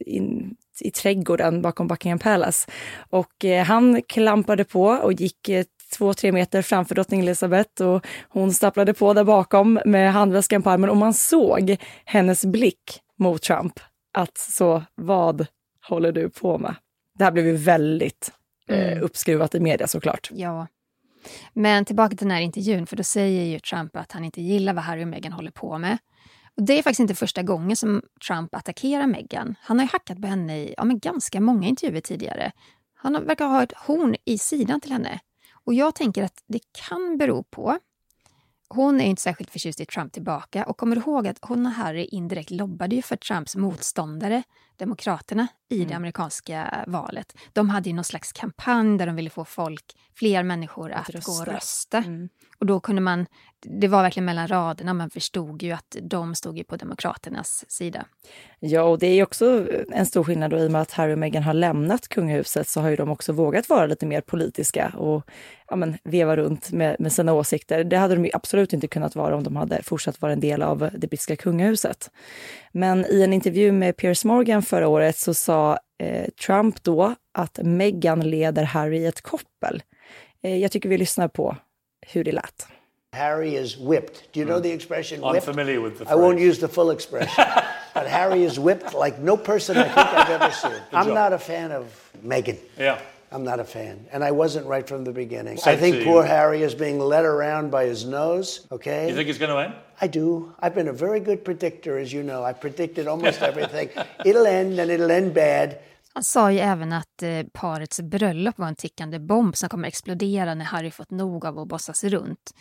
[0.05, 2.71] in, i trädgården bakom Buckingham Palace.
[3.09, 5.65] Och eh, han klampade på och gick eh,
[5.97, 10.69] två, tre meter framför drottning Elizabeth och hon stapplade på där bakom med handväskan på
[10.69, 13.79] armen och man såg hennes blick mot Trump.
[14.13, 15.47] Att så, vad
[15.87, 16.75] håller du på med?
[17.17, 18.31] Det här blev ju väldigt
[18.67, 19.03] eh, mm.
[19.03, 20.29] uppskruvat i media såklart.
[20.33, 20.67] Ja.
[21.53, 24.73] Men tillbaka till den här intervjun, för då säger ju Trump att han inte gillar
[24.73, 25.97] vad Harry och Meghan håller på med.
[26.57, 29.55] Och det är faktiskt inte första gången som Trump attackerar Meghan.
[29.61, 32.51] Han har ju hackat på henne i ja, men ganska många intervjuer tidigare.
[32.95, 35.19] Han verkar ha ett horn i sidan till henne.
[35.65, 37.79] Och jag tänker att det kan bero på
[38.69, 42.05] hon är inte särskilt förtjust i Trump tillbaka och kommer ihåg att hon och Harry
[42.05, 44.43] indirekt lobbade ju för Trumps motståndare,
[44.75, 45.87] Demokraterna, i mm.
[45.87, 47.37] det amerikanska valet.
[47.53, 51.23] De hade ju någon slags kampanj där de ville få folk, fler människor att, att
[51.23, 51.97] gå och rösta.
[51.97, 52.29] Mm.
[52.59, 53.25] Och då kunde man
[53.65, 54.93] det var verkligen mellan raderna.
[54.93, 58.05] Man förstod ju att de stod ju på Demokraternas sida.
[58.59, 61.19] Ja, och det är också en stor skillnad då, i och med att Harry och
[61.19, 65.23] Meghan har lämnat kungahuset så har ju de också vågat vara lite mer politiska och
[65.67, 67.83] ja, men, veva runt med, med sina åsikter.
[67.83, 70.89] Det hade de absolut inte kunnat vara om de hade fortsatt vara en del av
[70.93, 72.11] det brittiska kungahuset.
[72.71, 77.59] Men i en intervju med Piers Morgan förra året så sa eh, Trump då att
[77.63, 79.83] Meghan leder Harry i ett koppel.
[80.43, 81.55] Eh, jag tycker vi lyssnar på
[82.07, 82.67] hur det lät.
[83.13, 84.31] Harry is whipped.
[84.33, 85.45] Do you know the expression I'm whipped?
[85.45, 86.45] familiar with the I won't phrase.
[86.47, 87.43] use the full expression.
[87.93, 90.81] but Harry is whipped like no person I think I've ever seen.
[90.93, 91.13] I'm job.
[91.15, 91.85] not a fan of
[92.25, 92.57] Meghan.
[92.77, 92.99] Yeah.
[93.31, 94.05] I'm not a fan.
[94.13, 95.57] And I wasn't right from the beginning.
[95.57, 96.29] Said I think to poor you.
[96.29, 99.09] Harry is being led around by his nose, okay?
[99.09, 99.73] You think it's going to end?
[100.01, 100.53] I do.
[100.59, 102.43] I've been a very good predictor, as you know.
[102.43, 103.89] I predicted almost everything.
[104.25, 105.77] it'll end and it'll end bad.
[106.13, 110.53] Han sa ju även att eh, parets bröllop var en tickande bomb som kommer explodera
[110.55, 112.53] när Harry fått nog av att bossas runt.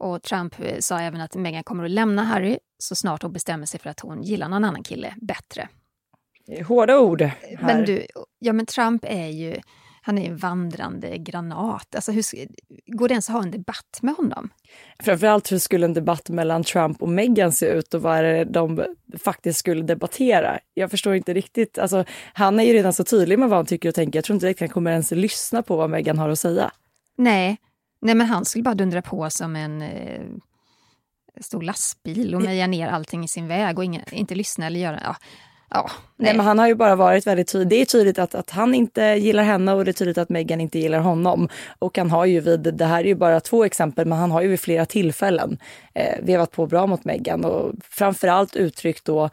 [0.00, 3.66] Och Trump eh, sa även att Meghan kommer att lämna Harry så snart hon bestämmer
[3.66, 5.68] sig för att hon gillar någon annan kille bättre.
[6.66, 7.22] Hårda ord.
[7.22, 7.58] Här.
[7.60, 8.06] Men du,
[8.38, 9.56] ja men Trump är ju,
[10.02, 11.94] han är en vandrande granat.
[11.94, 12.24] Alltså hur,
[12.86, 14.50] går det ens att ha en debatt med honom?
[15.02, 18.44] Framförallt hur skulle en debatt mellan Trump och Meghan se ut och vad är det
[18.44, 18.84] de
[19.18, 20.58] faktiskt skulle debattera?
[20.74, 21.78] Jag förstår inte riktigt.
[21.78, 24.16] Alltså, han är ju redan så tydlig med vad han tycker och tänker.
[24.16, 26.70] Jag tror inte direkt han kommer ens lyssna på vad Meghan har att säga.
[27.16, 27.56] Nej,
[28.00, 30.20] nej men han skulle bara dundra på som en eh,
[31.40, 35.00] stor lastbil och meja ner allting i sin väg och inga, inte lyssna eller göra...
[35.04, 35.16] Ja,
[35.70, 36.36] ja, Nej.
[36.36, 37.68] men han har ju bara varit väldigt tydlig.
[37.68, 40.60] Det är tydligt att, att han inte gillar henne och det är tydligt att Meghan
[40.60, 41.48] inte gillar honom.
[41.78, 44.42] Och han har ju vid, det här är ju bara två exempel, men han har
[44.42, 45.58] ju vid flera tillfällen
[45.94, 49.30] eh, vevat på bra mot Meghan och framförallt uttryckt då eh,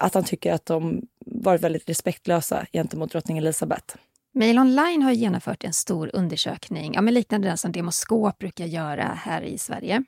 [0.00, 3.96] att han tycker att de varit väldigt respektlösa gentemot drottning Elizabeth.
[4.36, 9.04] Mail Online har genomfört en stor undersökning, ja, men liknande den som Demoskop brukar göra
[9.04, 10.04] här i Sverige.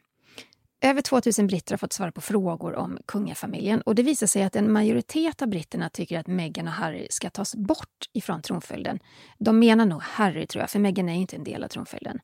[0.80, 4.56] Över 2000 britter har fått svara på frågor om kungafamiljen och det visar sig att
[4.56, 8.98] en majoritet av britterna tycker att Meghan och Harry ska tas bort ifrån tronföljden.
[9.38, 12.20] De menar nog Harry, tror jag, för Meghan är ju inte en del av tronföljden.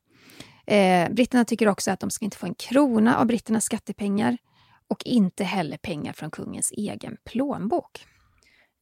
[0.65, 4.37] Eh, britterna tycker också att de ska inte få en krona av britternas skattepengar
[4.87, 8.05] och inte heller pengar från kungens egen plånbok.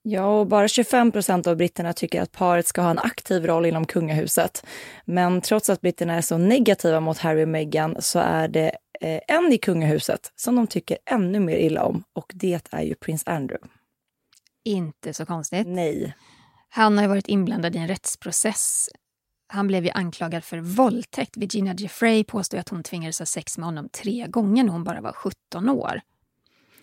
[0.04, 3.66] Ja, och bara 25 procent av britterna tycker att paret ska ha en aktiv roll
[3.66, 4.66] inom kungahuset.
[5.06, 9.20] Men trots att britterna är så negativa mot Harry och Meghan så är det eh,
[9.28, 13.24] en i kungahuset som de tycker ännu mer illa om och det är ju prins
[13.28, 13.68] Andrew.
[14.64, 15.68] Inte så konstigt.
[15.68, 16.16] Nej.
[16.70, 18.90] Han har varit inblandad i en rättsprocess.
[19.48, 21.38] Han blev ju anklagad för våldtäkt.
[21.38, 25.02] Virginia Jeffrey påstår att hon tvingades ha sex med honom tre gånger när hon bara
[25.02, 26.02] var 17 år.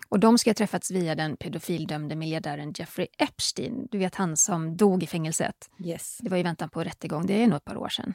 [0.09, 3.87] Och de ska ha träffats via den pedofildömde miljardären Jeffrey Epstein.
[3.91, 5.69] Du vet han som dog i fängelset.
[5.85, 6.17] Yes.
[6.21, 7.25] Det var i väntan på rättegång.
[7.25, 8.13] Det är nog ett par år sedan.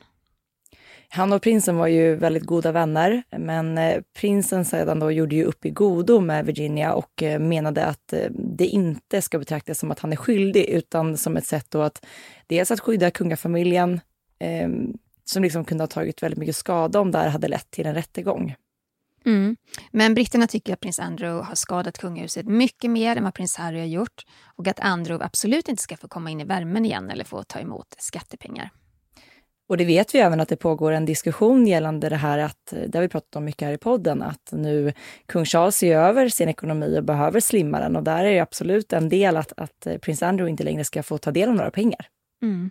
[1.08, 5.44] Han och prinsen var ju väldigt goda vänner, men eh, prinsen sedan då gjorde ju
[5.44, 9.90] upp i godo med Virginia och eh, menade att eh, det inte ska betraktas som
[9.90, 12.06] att han är skyldig, utan som ett sätt då att
[12.46, 14.00] dels att skydda kungafamiljen,
[14.38, 14.68] eh,
[15.24, 17.94] som liksom kunde ha tagit väldigt mycket skada om det här hade lett till en
[17.94, 18.54] rättegång.
[19.26, 19.56] Mm.
[19.90, 23.78] Men britterna tycker att prins Andrew har skadat kungahuset mycket mer än vad prins Harry
[23.78, 24.22] har gjort
[24.56, 27.58] och att Andrew absolut inte ska få komma in i värmen igen eller få ta
[27.58, 28.70] emot skattepengar.
[29.68, 32.98] Och det vet vi även att det pågår en diskussion gällande det här att, det
[32.98, 34.92] har vi pratat om mycket här i podden, att nu
[35.26, 38.92] kung Charles ser över sin ekonomi och behöver slimma den och där är det absolut
[38.92, 42.06] en del att, att prins Andrew inte längre ska få ta del av några pengar.
[42.42, 42.70] Mm.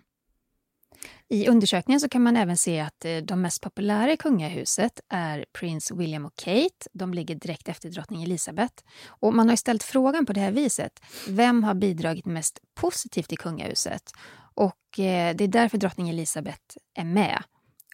[1.28, 5.44] I undersökningen så kan man även se att eh, de mest populära i kungahuset är
[5.52, 6.88] prins William och Kate.
[6.92, 8.84] De ligger direkt efter drottning Elizabeth.
[9.06, 11.00] Och man har ställt frågan på det här viset.
[11.28, 14.12] Vem har bidragit mest positivt i kungahuset?
[14.54, 16.62] Och eh, det är därför drottning Elizabeth
[16.94, 17.42] är med.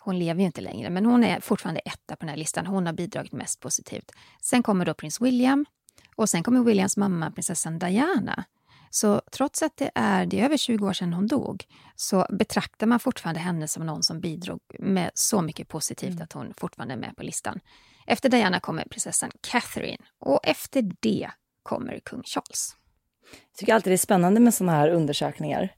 [0.03, 2.67] Hon lever ju inte längre, men hon är fortfarande etta på den här listan.
[2.67, 4.11] Hon har bidragit mest positivt.
[4.43, 5.67] Sen kommer då prins William
[6.17, 8.45] och sen kommer Williams mamma, prinsessan Diana.
[8.91, 11.65] Så trots att det är, det är över 20 år sedan hon dog
[11.97, 16.23] så betraktar man fortfarande henne som någon som bidrog med så mycket positivt mm.
[16.23, 17.61] att hon fortfarande är med på listan.
[18.07, 21.31] Efter Diana kommer prinsessan Catherine och efter det
[21.63, 22.77] kommer kung Charles.
[23.31, 25.75] Jag tycker alltid det är spännande med sådana här undersökningar.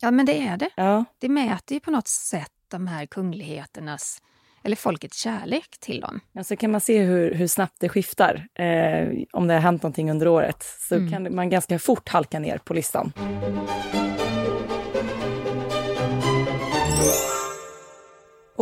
[0.00, 0.70] Ja, men det är det.
[0.76, 1.04] Ja.
[1.18, 4.22] Det mäter ju på något sätt de här kungligheternas
[4.64, 6.20] eller folkets kärlek till dem.
[6.32, 8.46] Ja, så kan man se hur, hur snabbt det skiftar.
[8.54, 11.10] Eh, om det har hänt någonting under året så mm.
[11.10, 13.12] kan man ganska fort halka ner på listan.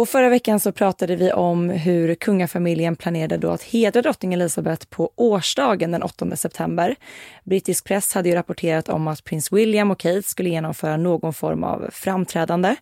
[0.00, 4.86] Och förra veckan så pratade vi om hur kungafamiljen planerade då att hedra drottning Elizabeth
[4.86, 6.96] på årsdagen den 8 september.
[7.44, 11.64] Brittisk press hade ju rapporterat om att prins William och Kate skulle genomföra någon form
[11.64, 12.76] av framträdande.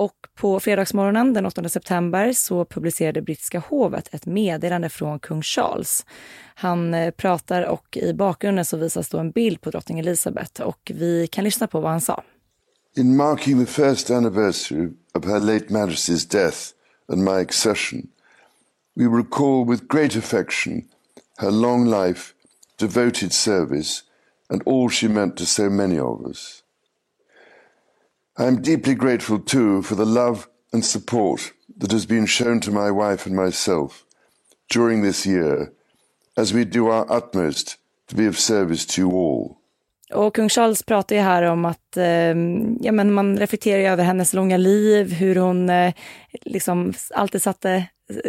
[0.00, 6.06] Och på fredagsmorgonen den 8 september så publicerade brittiska hovet ett meddelande från kung Charles.
[6.54, 10.92] Han eh, pratar och i bakgrunden så visas då en bild på drottning Elizabeth och
[10.94, 12.22] vi kan lyssna på vad han sa.
[12.96, 16.58] In marking the first anniversary of Her late Majesty's death
[17.12, 18.02] and my accession,
[18.96, 20.82] we recall with great affection
[21.36, 22.34] her long life,
[22.78, 24.02] devoted service,
[24.48, 26.62] and all she meant to so many of us.
[28.38, 32.70] I am deeply grateful too for the love and support that has been shown to
[32.70, 34.04] my wife and myself
[34.68, 35.72] during this year
[36.36, 37.76] as we do our utmost
[38.08, 39.56] to be of service to you all.
[40.12, 42.34] Och kung Charles pratar ju här om att eh,
[42.80, 45.94] ja, men man reflekterar över hennes långa liv, hur hon eh,
[46.42, 47.86] liksom alltid satte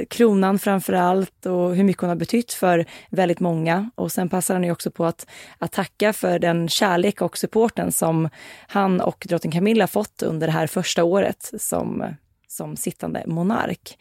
[0.10, 3.90] kronan framför allt och hur mycket hon har betytt för väldigt många.
[3.96, 5.28] Och sen passar han ju också på att,
[5.58, 8.30] att tacka för den kärlek och supporten som
[8.68, 12.16] han och drottning Camilla fått under det här första året som,
[12.52, 13.98] som sittande monark.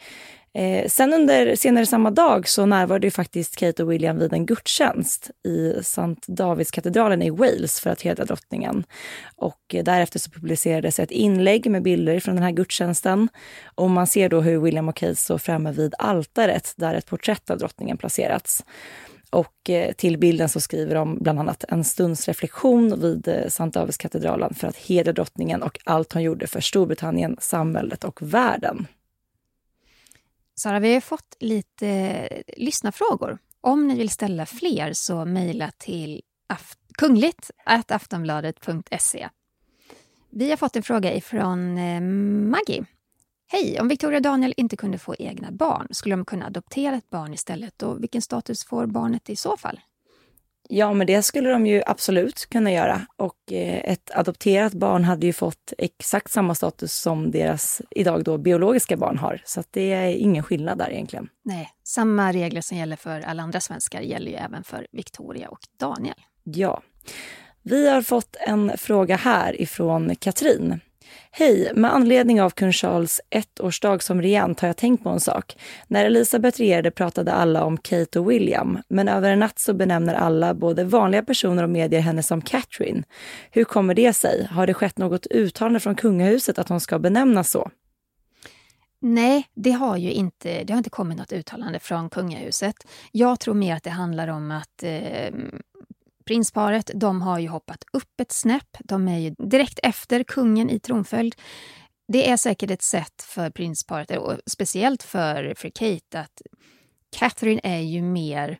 [0.54, 4.46] Eh, sen under senare samma dag så närvarade ju faktiskt Kate och William vid en
[4.46, 8.84] gudstjänst i Sankt Davidskatedralen i Wales för att hedra drottningen.
[9.36, 13.28] Och eh, därefter så publicerades ett inlägg med bilder från den här gudstjänsten.
[13.74, 17.50] Och man ser då hur William och Kate står framme vid altaret där ett porträtt
[17.50, 18.64] av drottningen placerats.
[19.30, 23.74] Och eh, till bilden så skriver de bland annat en stunds reflektion vid eh, Sankt
[23.74, 28.86] Davidskatedralen för att hedra drottningen och allt hon gjorde för Storbritannien, samhället och världen.
[30.54, 33.38] Sara, vi har fått lite eh, lyssnarfrågor.
[33.60, 39.28] Om ni vill ställa fler så mejla till aft kungligt aftonbladet.se.
[40.30, 41.74] Vi har fått en fråga ifrån
[42.50, 42.84] Maggie.
[43.52, 43.80] Hej!
[43.80, 47.34] Om Victoria och Daniel inte kunde få egna barn, skulle de kunna adoptera ett barn
[47.34, 47.82] istället?
[47.82, 49.80] Och vilken status får barnet i så fall?
[50.68, 53.06] Ja, men det skulle de ju absolut kunna göra.
[53.16, 58.38] Och eh, ett adopterat barn hade ju fått exakt samma status som deras idag då
[58.38, 59.42] biologiska barn har.
[59.44, 61.28] Så det är ingen skillnad där egentligen.
[61.44, 65.60] Nej, samma regler som gäller för alla andra svenskar gäller ju även för Victoria och
[65.78, 66.18] Daniel.
[66.44, 66.82] Ja.
[67.62, 70.80] Vi har fått en fråga här ifrån Katrin.
[71.30, 71.72] Hej!
[71.74, 75.56] Med anledning av kung Charles ettårsdag som regent har jag tänkt på en sak.
[75.86, 80.14] När Elisabeth regerade pratade alla om Kate och William, men över en natt så benämner
[80.14, 83.02] alla, både vanliga personer och medier, henne som Catherine.
[83.50, 84.48] Hur kommer det sig?
[84.50, 87.70] Har det skett något uttalande från kungahuset att hon ska benämnas så?
[89.02, 92.74] Nej, det har ju inte, det har inte kommit något uttalande från kungahuset.
[93.12, 95.34] Jag tror mer att det handlar om att eh,
[96.30, 98.76] prinsparet, de har ju hoppat upp ett snäpp.
[98.84, 101.34] De är ju direkt efter kungen i tronföljd.
[102.08, 106.42] Det är säkert ett sätt för prinsparet, och speciellt för, för Kate, att
[107.16, 108.58] Catherine är ju mer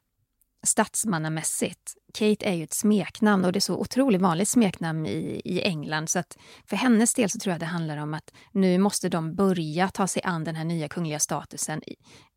[0.67, 1.95] statsmannamässigt.
[2.15, 6.09] Kate är ju ett smeknamn och det är så otroligt vanligt smeknamn i, i England.
[6.09, 9.35] Så att för hennes del så tror jag det handlar om att nu måste de
[9.35, 11.83] börja ta sig an den här nya kungliga statusen.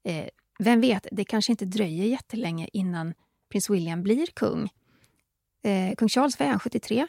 [0.08, 0.26] Eh,
[0.60, 3.14] vem vet, det kanske inte dröjer jättelänge innan
[3.52, 4.70] prins William blir kung.
[5.64, 7.08] Eh, kung Charles, vad är han, 73?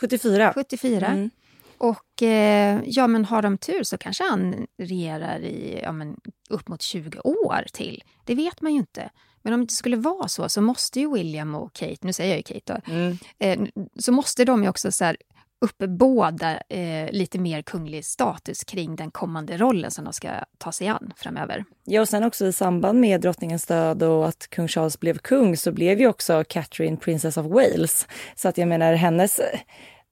[0.00, 0.52] 74.
[0.54, 1.06] 74.
[1.06, 1.30] Mm.
[1.78, 6.16] Och eh, ja, men har de tur så kanske han regerar i ja, men
[6.50, 8.02] upp mot 20 år till.
[8.24, 9.10] Det vet man ju inte.
[9.42, 12.36] Men om det skulle vara så, så måste ju William och Kate, nu säger jag
[12.36, 13.18] ju Kate då, mm.
[13.38, 15.16] eh, så måste de ju också så här,
[15.60, 20.88] uppbåda eh, lite mer kunglig status kring den kommande rollen som de ska ta sig
[20.88, 21.64] an framöver.
[21.84, 25.56] Ja, och sen också i samband med drottningens död och att kung Charles blev kung
[25.56, 28.06] så blev ju också Catherine Princess of Wales.
[28.34, 29.40] Så att jag menar hennes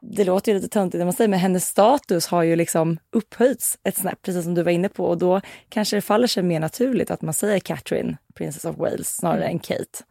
[0.01, 3.79] det låter ju lite töntigt när man säger, men hennes status har ju liksom upphöjts
[3.85, 5.05] ett snäpp, precis som du var inne på.
[5.05, 9.17] Och då kanske det faller sig mer naturligt att man säger Catherine, Princess of Wales,
[9.17, 9.51] snarare mm.
[9.51, 10.05] än Kate.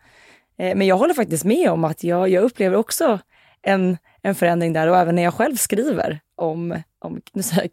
[0.58, 3.20] Eh, men jag håller faktiskt med om att jag, jag upplever också
[3.62, 3.98] en,
[4.28, 7.22] en förändring där och även när jag själv skriver om, om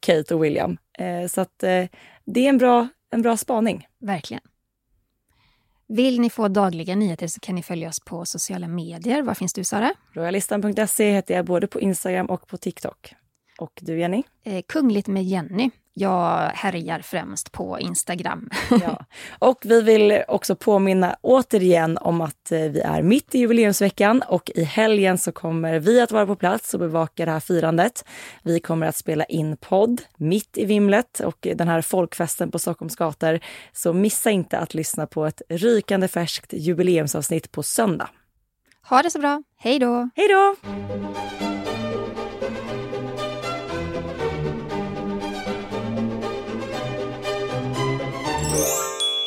[0.00, 0.76] Kate och William.
[0.98, 1.84] Eh, så att eh,
[2.24, 3.86] det är en bra, en bra spaning.
[4.00, 4.42] Verkligen.
[5.88, 9.22] Vill ni få dagliga nyheter så kan ni följa oss på sociala medier.
[9.22, 9.94] Var finns du, Sara?
[10.12, 13.14] Royalistan.se heter jag både på Instagram och på TikTok.
[13.58, 14.22] Och du, Jenny?
[14.44, 15.70] Eh, Kungligt med Jenny.
[15.96, 18.50] Jag härjar främst på Instagram.
[18.70, 19.04] ja.
[19.38, 24.50] Och vi vill också påminna återigen om att eh, vi är mitt i jubileumsveckan och
[24.54, 28.04] i helgen så kommer vi att vara på plats och bevaka det här firandet.
[28.42, 32.96] Vi kommer att spela in podd mitt i vimlet och den här folkfesten på Stockholms
[32.96, 33.40] gator.
[33.72, 38.08] Så missa inte att lyssna på ett rykande färskt jubileumsavsnitt på söndag.
[38.88, 39.42] Ha det så bra.
[39.56, 40.10] Hej då!
[40.16, 40.54] Hej då!